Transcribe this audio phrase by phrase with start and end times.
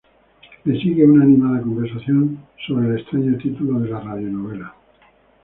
[0.65, 4.73] Le sigue una animada conversación acerca del extraño título de la radio-novela.